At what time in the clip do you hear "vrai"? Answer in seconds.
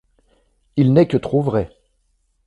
1.43-1.69